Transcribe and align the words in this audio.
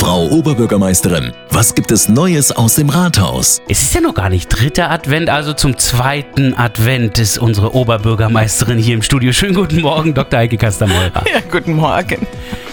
Frau 0.00 0.28
Oberbürgermeisterin, 0.28 1.34
was 1.50 1.74
gibt 1.74 1.92
es 1.92 2.08
Neues 2.08 2.52
aus 2.52 2.76
dem 2.76 2.88
Rathaus? 2.88 3.60
Es 3.68 3.82
ist 3.82 3.94
ja 3.94 4.00
noch 4.00 4.14
gar 4.14 4.30
nicht 4.30 4.48
dritter 4.48 4.90
Advent, 4.90 5.28
also 5.28 5.52
zum 5.52 5.76
zweiten 5.76 6.54
Advent 6.54 7.18
ist 7.18 7.36
unsere 7.36 7.74
Oberbürgermeisterin 7.74 8.78
hier 8.78 8.94
im 8.94 9.02
Studio. 9.02 9.30
Schönen 9.34 9.52
guten 9.52 9.82
Morgen, 9.82 10.14
Dr. 10.14 10.38
Heike 10.38 10.56
Kastermeurer. 10.56 11.22
Ja, 11.30 11.40
guten 11.52 11.74
Morgen. 11.74 12.26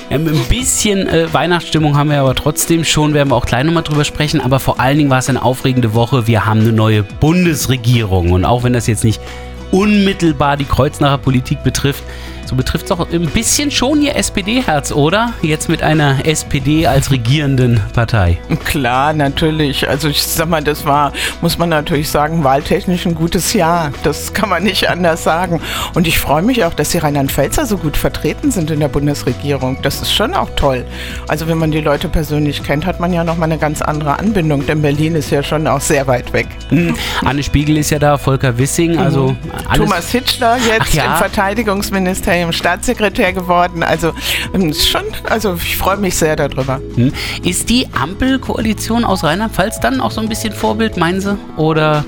Ja, 0.10 0.16
ein 0.16 0.46
bisschen 0.48 1.06
äh, 1.10 1.28
Weihnachtsstimmung 1.34 1.98
haben 1.98 2.12
wir 2.12 2.22
aber 2.22 2.34
trotzdem 2.34 2.86
schon, 2.86 3.14
werden 3.14 3.28
wir 3.28 3.36
auch 3.36 3.46
gleich 3.46 3.66
nochmal 3.66 3.84
drüber 3.84 4.06
sprechen. 4.06 4.40
Aber 4.40 4.62
vor 4.62 4.80
allen 4.80 4.98
Dingen 4.98 5.10
war 5.10 5.20
es 5.20 5.28
eine 5.28 5.44
aufregende 5.44 5.94
Woche. 5.94 6.28
Wir 6.28 6.46
haben 6.46 6.62
eine 6.62 6.72
neue 6.72 7.04
Bundesregierung. 7.04 8.32
Und 8.32 8.46
auch 8.46 8.64
wenn 8.64 8.72
das 8.72 8.88
jetzt 8.88 9.04
nicht 9.04 9.20
unmittelbar 9.72 10.56
die 10.56 10.64
Kreuznacher 10.64 11.18
Politik 11.18 11.62
betrifft, 11.62 12.04
so 12.48 12.56
betrifft 12.56 12.86
es 12.86 12.92
auch 12.92 13.08
ein 13.12 13.28
bisschen 13.28 13.72
schon 13.72 14.02
Ihr 14.02 14.16
SPD-Herz, 14.16 14.92
oder? 14.92 15.34
Jetzt 15.42 15.68
mit 15.68 15.84
einer 15.84 16.26
SPD 16.26 16.88
als 16.88 17.12
regierenden 17.12 17.82
Partei. 17.94 18.40
Klar, 18.64 19.14
natürlich. 19.14 19.88
Also 19.88 20.08
ich 20.08 20.24
sag 20.24 20.48
mal, 20.48 20.64
das 20.64 20.86
war, 20.86 21.12
muss 21.42 21.58
man 21.58 21.70
natürlich 21.70 22.10
sagen, 22.10 22.44
wahltechnisch 22.44 23.06
ein 23.06 23.16
gutes 23.16 23.54
Jahr. 23.54 23.92
Das 24.04 24.34
kann 24.34 24.50
man 24.50 24.64
nicht 24.64 24.90
anders 24.90 25.24
sagen. 25.24 25.62
Und 25.94 26.08
ich 26.08 26.20
freue 26.20 26.42
mich 26.42 26.64
auch, 26.64 26.74
dass 26.74 26.90
die 26.90 27.00
Rheinland-Pfälzer 27.00 27.66
so 27.66 27.78
gut 27.78 27.98
vertreten 27.98 28.52
sind 28.52 28.72
in 28.72 28.80
der 28.80 28.88
Bundesregierung. 28.88 29.78
Das 29.82 30.02
ist 30.02 30.14
schon 30.14 30.34
auch 30.34 30.50
toll. 30.56 30.86
Also 31.28 31.48
wenn 31.48 31.58
man 31.58 31.72
die 31.72 31.82
Leute 31.82 32.08
persönlich 32.08 32.64
kennt, 32.64 32.86
hat 32.86 33.00
man 33.00 33.12
ja 33.12 33.24
nochmal 33.24 33.52
eine 33.52 33.60
ganz 33.60 33.82
andere 33.82 34.20
Anbindung, 34.20 34.66
denn 34.66 34.82
Berlin 34.82 35.16
ist 35.16 35.32
ja 35.32 35.44
schon 35.44 35.68
auch 35.68 35.82
sehr 35.82 36.08
weit 36.08 36.32
weg. 36.32 36.48
Mhm. 36.70 36.96
Anne 37.26 37.44
Spiegel 37.44 37.78
ist 37.78 37.90
ja 37.90 38.00
da, 38.00 38.18
Volker 38.18 38.58
Wissing, 38.58 38.98
also 38.98 39.32
mhm. 39.32 39.38
Thomas 39.76 40.12
Hitschler 40.12 40.58
jetzt 40.58 40.94
ja. 40.94 41.06
im 41.06 41.18
Verteidigungsministerium 41.18 42.37
Ministerium 42.38 42.54
Staatssekretär 42.54 43.34
geworden. 43.34 43.84
Also 43.84 44.14
ähm, 44.54 44.74
schon, 44.74 45.04
also 45.30 45.56
ich 45.56 45.78
freue 45.78 45.98
mich 45.98 46.16
sehr 46.16 46.36
darüber. 46.36 46.82
Hm. 46.96 47.12
Ist 47.44 47.70
die 47.70 47.88
Ampelkoalition 47.94 49.04
aus 49.04 49.24
Rheinland-Pfalz 49.24 49.80
dann 49.80 50.02
auch 50.02 50.12
so 50.12 50.22
ein 50.22 50.30
bisschen 50.30 50.54
Vorbild, 50.54 50.98
meinen 50.98 51.22
Sie? 51.22 51.38
Oder 51.58 52.06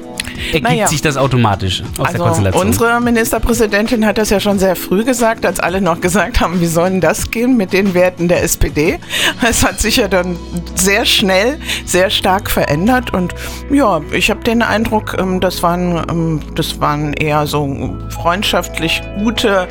ergibt 0.48 0.64
naja. 0.64 0.88
sich 0.88 1.02
das 1.02 1.18
automatisch 1.18 1.84
aus 1.98 2.08
also 2.08 2.12
der 2.12 2.26
Konstellation? 2.26 2.68
Unsere 2.68 3.02
Ministerpräsidentin 3.02 4.06
hat 4.06 4.18
das 4.18 4.30
ja 4.30 4.40
schon 4.40 4.60
sehr 4.60 4.76
früh 4.76 5.04
gesagt, 5.04 5.46
als 5.46 5.60
alle 5.60 5.82
noch 5.82 6.02
gesagt 6.02 6.40
haben, 6.40 6.62
wie 6.62 6.68
soll 6.68 6.90
denn 6.90 7.02
das 7.02 7.32
gehen 7.32 7.58
mit 7.58 7.74
den 7.74 7.94
Werten 7.94 8.28
der 8.28 8.44
SPD? 8.44 9.00
Es 9.42 9.66
hat 9.66 9.80
sich 9.80 9.98
ja 9.98 10.08
dann 10.08 10.38
sehr 10.76 11.06
schnell, 11.06 11.60
sehr 11.86 12.10
stark 12.10 12.50
verändert 12.50 13.14
und 13.14 13.34
ja, 13.72 14.02
ich 14.12 14.30
habe 14.30 14.44
den 14.44 14.62
Eindruck, 14.62 15.16
ähm, 15.20 15.40
das 15.40 15.64
waren, 15.64 16.06
ähm, 16.10 16.42
das 16.56 16.80
waren 16.80 17.14
eher 17.14 17.48
so 17.48 17.98
freundschaftlich 18.10 19.02
gute 19.18 19.68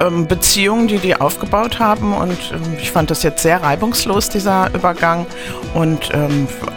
ähm, 0.00 0.26
Beziehungen, 0.26 0.88
die 0.88 0.98
die 0.98 1.16
aufgebaut 1.16 1.78
haben 1.78 2.14
und 2.14 2.36
ich 2.80 2.90
fand 2.90 3.10
das 3.10 3.22
jetzt 3.22 3.42
sehr 3.42 3.62
reibungslos, 3.62 4.28
dieser 4.28 4.70
Übergang 4.74 5.26
und 5.74 6.10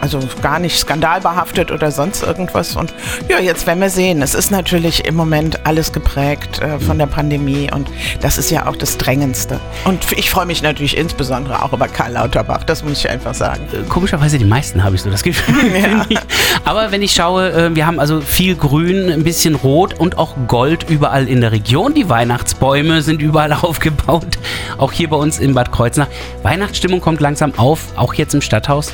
also 0.00 0.20
gar 0.42 0.58
nicht 0.58 0.78
skandalbehaftet 0.78 1.70
oder 1.70 1.90
sonst 1.90 2.22
irgendwas 2.22 2.76
und 2.76 2.92
ja, 3.28 3.38
jetzt 3.38 3.66
werden 3.66 3.80
wir 3.80 3.90
sehen. 3.90 4.22
Es 4.22 4.34
ist 4.34 4.50
natürlich 4.50 5.04
im 5.04 5.14
Moment 5.14 5.66
alles 5.66 5.92
geprägt 5.92 6.60
äh, 6.60 6.78
von 6.78 6.98
der 6.98 7.06
Pandemie 7.06 7.70
und 7.72 7.88
das 8.20 8.38
ist 8.38 8.50
ja 8.50 8.66
auch 8.66 8.76
das 8.76 8.98
Drängendste. 8.98 9.60
Und 9.84 10.12
ich 10.12 10.30
freue 10.30 10.46
mich 10.46 10.62
natürlich 10.62 10.96
insbesondere 10.96 11.62
auch 11.62 11.72
über 11.72 11.88
Karl 11.88 12.12
Lauterbach, 12.12 12.64
das 12.64 12.82
muss 12.84 12.98
ich 12.98 13.08
einfach 13.08 13.34
sagen. 13.34 13.62
Äh, 13.72 13.88
komischerweise 13.88 14.38
die 14.38 14.44
meisten 14.44 14.82
habe 14.82 14.96
ich 14.96 15.02
so 15.02 15.10
das 15.10 15.22
Gefühl. 15.22 15.54
Ja. 15.80 16.20
Aber 16.64 16.92
wenn 16.92 17.00
ich 17.00 17.12
schaue, 17.12 17.52
äh, 17.52 17.74
wir 17.74 17.86
haben 17.86 18.00
also 18.00 18.20
viel 18.20 18.54
Grün, 18.54 19.10
ein 19.10 19.24
bisschen 19.24 19.54
Rot 19.54 19.98
und 19.98 20.18
auch 20.18 20.34
Gold 20.46 20.88
überall 20.88 21.28
in 21.28 21.40
der 21.40 21.52
Region. 21.52 21.94
Die 21.94 22.08
Weihnachtsbäume 22.08 23.02
sind 23.02 23.09
überall 23.18 23.52
aufgebaut, 23.62 24.38
auch 24.78 24.92
hier 24.92 25.08
bei 25.08 25.16
uns 25.16 25.38
in 25.38 25.54
Bad 25.54 25.72
Kreuznach. 25.72 26.08
Weihnachtsstimmung 26.42 27.00
kommt 27.00 27.20
langsam 27.20 27.54
auf, 27.56 27.96
auch 27.96 28.14
jetzt 28.14 28.34
im 28.34 28.42
Stadthaus. 28.42 28.92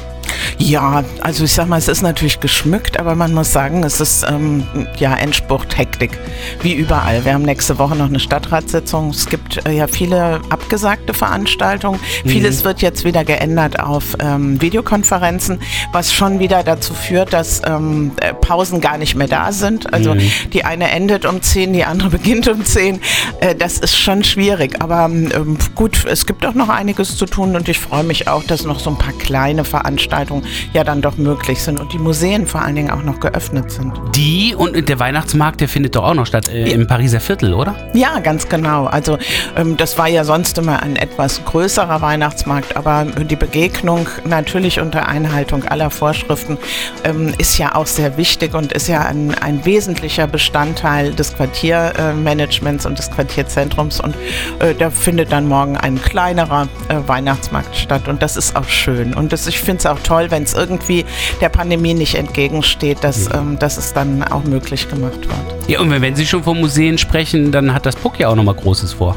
Ja, 0.58 1.04
also 1.20 1.44
ich 1.44 1.52
sag 1.52 1.68
mal, 1.68 1.78
es 1.78 1.88
ist 1.88 2.02
natürlich 2.02 2.40
geschmückt, 2.40 2.98
aber 2.98 3.14
man 3.14 3.34
muss 3.34 3.52
sagen, 3.52 3.84
es 3.84 4.00
ist 4.00 4.24
ähm, 4.28 4.66
ja 4.98 5.14
Endspurt, 5.14 5.76
Hektik, 5.76 6.18
wie 6.62 6.74
überall. 6.74 7.24
Wir 7.24 7.34
haben 7.34 7.42
nächste 7.42 7.78
Woche 7.78 7.96
noch 7.96 8.06
eine 8.06 8.20
Stadtratssitzung. 8.20 9.10
Es 9.10 9.26
gibt 9.26 9.66
äh, 9.66 9.72
ja 9.72 9.86
viele 9.86 10.40
abgesagte 10.50 11.14
Veranstaltungen. 11.14 12.00
Mhm. 12.24 12.28
Vieles 12.28 12.64
wird 12.64 12.82
jetzt 12.82 13.04
wieder 13.04 13.24
geändert 13.24 13.80
auf 13.80 14.16
ähm, 14.20 14.60
Videokonferenzen, 14.60 15.60
was 15.92 16.12
schon 16.12 16.38
wieder 16.38 16.62
dazu 16.62 16.94
führt, 16.94 17.32
dass 17.32 17.62
ähm, 17.66 18.12
äh, 18.20 18.32
Pausen 18.34 18.80
gar 18.80 18.98
nicht 18.98 19.14
mehr 19.14 19.28
da 19.28 19.52
sind. 19.52 19.92
Also 19.92 20.14
mhm. 20.14 20.30
die 20.52 20.64
eine 20.64 20.90
endet 20.90 21.26
um 21.26 21.42
10, 21.42 21.72
die 21.72 21.84
andere 21.84 22.10
beginnt 22.16 22.48
um 22.48 22.64
10. 22.64 23.00
Äh, 23.40 23.54
das 23.54 23.78
ist 23.78 23.96
schon 23.96 24.24
schwierig, 24.24 24.82
aber 24.82 25.04
ähm, 25.06 25.58
gut, 25.74 26.04
es 26.06 26.26
gibt 26.26 26.44
auch 26.46 26.54
noch 26.54 26.68
einiges 26.68 27.16
zu 27.16 27.26
tun 27.26 27.56
und 27.56 27.68
ich 27.68 27.78
freue 27.78 28.04
mich 28.04 28.28
auch, 28.28 28.44
dass 28.44 28.64
noch 28.64 28.80
so 28.80 28.90
ein 28.90 28.98
paar 28.98 29.12
kleine 29.12 29.64
Veranstaltungen 29.64 30.35
ja 30.72 30.84
dann 30.84 31.02
doch 31.02 31.16
möglich 31.16 31.62
sind 31.62 31.80
und 31.80 31.92
die 31.92 31.98
Museen 31.98 32.46
vor 32.46 32.62
allen 32.62 32.76
Dingen 32.76 32.90
auch 32.90 33.02
noch 33.02 33.20
geöffnet 33.20 33.70
sind. 33.70 33.92
Die 34.14 34.54
und 34.54 34.88
der 34.88 34.98
Weihnachtsmarkt, 34.98 35.60
der 35.60 35.68
findet 35.68 35.96
doch 35.96 36.04
auch 36.04 36.14
noch 36.14 36.26
statt 36.26 36.48
äh, 36.48 36.70
im 36.70 36.86
Pariser 36.86 37.20
Viertel, 37.20 37.54
oder? 37.54 37.74
Ja, 37.94 38.18
ganz 38.20 38.48
genau. 38.48 38.86
Also 38.86 39.18
ähm, 39.56 39.76
das 39.76 39.98
war 39.98 40.08
ja 40.08 40.24
sonst 40.24 40.58
immer 40.58 40.82
ein 40.82 40.96
etwas 40.96 41.44
größerer 41.44 42.00
Weihnachtsmarkt, 42.00 42.76
aber 42.76 43.04
die 43.04 43.36
Begegnung 43.36 44.08
natürlich 44.24 44.80
unter 44.80 45.08
Einhaltung 45.08 45.64
aller 45.64 45.90
Vorschriften 45.90 46.58
ähm, 47.04 47.32
ist 47.38 47.58
ja 47.58 47.74
auch 47.74 47.86
sehr 47.86 48.16
wichtig 48.16 48.54
und 48.54 48.72
ist 48.72 48.88
ja 48.88 49.02
ein, 49.02 49.34
ein 49.34 49.64
wesentlicher 49.64 50.26
Bestandteil 50.26 51.12
des 51.12 51.34
Quartiermanagements 51.34 52.86
und 52.86 52.98
des 52.98 53.10
Quartierzentrums 53.10 54.00
und 54.00 54.14
äh, 54.58 54.74
da 54.74 54.90
findet 54.90 55.32
dann 55.32 55.48
morgen 55.48 55.76
ein 55.76 56.00
kleinerer 56.00 56.68
äh, 56.88 56.96
Weihnachtsmarkt 57.06 57.76
statt 57.76 58.08
und 58.08 58.22
das 58.22 58.36
ist 58.36 58.56
auch 58.56 58.68
schön 58.68 59.14
und 59.14 59.32
das, 59.32 59.46
ich 59.46 59.60
finde 59.60 59.80
es 59.80 59.86
auch 59.86 59.98
toll, 60.00 60.15
wenn 60.30 60.42
es 60.42 60.54
irgendwie 60.54 61.04
der 61.40 61.48
Pandemie 61.48 61.94
nicht 61.94 62.14
entgegensteht, 62.14 63.02
dass, 63.02 63.28
mhm. 63.28 63.34
ähm, 63.34 63.58
dass 63.58 63.76
es 63.76 63.92
dann 63.92 64.22
auch 64.24 64.44
möglich 64.44 64.88
gemacht 64.88 65.28
wird. 65.28 65.55
Ja, 65.68 65.80
und 65.80 65.90
wenn 65.90 66.14
Sie 66.14 66.26
schon 66.26 66.44
von 66.44 66.60
Museen 66.60 66.96
sprechen, 66.96 67.50
dann 67.50 67.74
hat 67.74 67.86
das 67.86 67.96
PUC 67.96 68.20
ja 68.20 68.28
auch 68.28 68.36
nochmal 68.36 68.54
Großes 68.54 68.92
vor. 68.92 69.16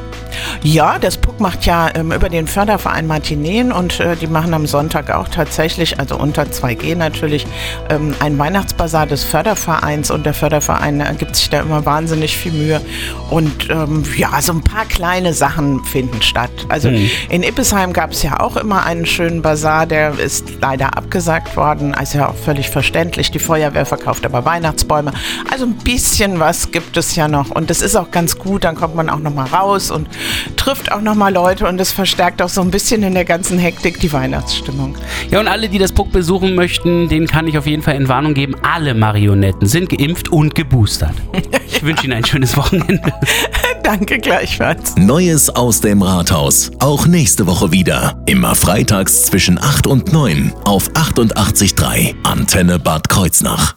Ja, 0.63 0.97
das 0.97 1.17
PUC 1.17 1.39
macht 1.39 1.65
ja 1.65 1.89
ähm, 1.93 2.11
über 2.11 2.27
den 2.27 2.47
Förderverein 2.47 3.05
Martineen 3.05 3.71
und 3.71 3.99
äh, 3.99 4.15
die 4.15 4.25
machen 4.25 4.53
am 4.53 4.65
Sonntag 4.65 5.11
auch 5.11 5.27
tatsächlich, 5.27 5.99
also 5.99 6.17
unter 6.17 6.43
2G 6.43 6.95
natürlich, 6.95 7.45
ähm, 7.89 8.15
ein 8.19 8.37
Weihnachtsbasar 8.37 9.05
des 9.05 9.23
Fördervereins 9.23 10.09
und 10.09 10.25
der 10.25 10.33
Förderverein 10.33 11.01
äh, 11.01 11.13
gibt 11.17 11.35
sich 11.35 11.49
da 11.49 11.61
immer 11.61 11.85
wahnsinnig 11.85 12.35
viel 12.35 12.51
Mühe 12.51 12.81
und 13.29 13.69
ähm, 13.69 14.03
ja, 14.17 14.41
so 14.41 14.53
ein 14.53 14.63
paar 14.63 14.85
kleine 14.85 15.33
Sachen 15.33 15.83
finden 15.85 16.21
statt. 16.21 16.51
Also 16.67 16.89
mhm. 16.89 17.09
in 17.29 17.43
Ippesheim 17.43 17.93
gab 17.93 18.11
es 18.11 18.23
ja 18.23 18.39
auch 18.39 18.57
immer 18.57 18.85
einen 18.85 19.05
schönen 19.05 19.43
Basar, 19.43 19.85
der 19.85 20.17
ist 20.17 20.45
leider 20.61 20.97
abgesagt 20.97 21.55
worden, 21.55 21.93
also 21.93 22.17
ja 22.17 22.29
auch 22.29 22.35
völlig 22.35 22.69
verständlich. 22.69 23.29
Die 23.31 23.39
Feuerwehr 23.39 23.85
verkauft 23.85 24.25
aber 24.25 24.45
Weihnachtsbäume. 24.45 25.11
Also 25.51 25.65
ein 25.65 25.75
bisschen 25.75 26.38
was 26.39 26.71
gibt 26.71 26.97
es 26.97 27.15
ja 27.15 27.27
noch 27.27 27.51
und 27.51 27.69
das 27.69 27.81
ist 27.81 27.95
auch 27.95 28.11
ganz 28.11 28.37
gut, 28.37 28.63
dann 28.63 28.75
kommt 28.75 28.95
man 28.95 29.09
auch 29.09 29.19
noch 29.19 29.33
mal 29.33 29.47
raus 29.47 29.91
und 29.91 30.07
trifft 30.55 30.91
auch 30.91 31.01
nochmal 31.01 31.33
Leute 31.33 31.67
und 31.67 31.79
es 31.79 31.91
verstärkt 31.91 32.41
auch 32.41 32.49
so 32.49 32.61
ein 32.61 32.71
bisschen 32.71 33.03
in 33.03 33.13
der 33.13 33.25
ganzen 33.25 33.59
Hektik 33.59 33.99
die 33.99 34.11
Weihnachtsstimmung. 34.11 34.95
Ja, 35.29 35.39
und 35.39 35.47
alle, 35.47 35.69
die 35.69 35.77
das 35.77 35.91
Puck 35.91 36.11
besuchen 36.11 36.55
möchten, 36.55 37.09
denen 37.09 37.27
kann 37.27 37.47
ich 37.47 37.57
auf 37.57 37.65
jeden 37.65 37.83
Fall 37.83 37.95
in 37.95 38.07
Warnung 38.07 38.33
geben, 38.33 38.55
alle 38.63 38.93
Marionetten 38.93 39.67
sind 39.67 39.89
geimpft 39.89 40.29
und 40.29 40.55
geboostert. 40.55 41.15
Ich 41.71 41.83
wünsche 41.83 42.05
Ihnen 42.05 42.13
ein 42.13 42.25
schönes 42.25 42.57
Wochenende. 42.57 43.13
Danke 43.83 44.17
gleichfalls. 44.17 44.95
Neues 44.97 45.49
aus 45.49 45.79
dem 45.79 46.01
Rathaus. 46.01 46.71
Auch 46.79 47.07
nächste 47.07 47.47
Woche 47.47 47.71
wieder. 47.71 48.21
Immer 48.25 48.55
freitags 48.55 49.27
zwischen 49.27 49.57
8 49.57 49.87
und 49.87 50.11
9 50.11 50.51
auf 50.65 50.89
88.3 50.91 52.15
Antenne 52.23 52.79
Bad 52.79 53.07
Kreuznach. 53.07 53.75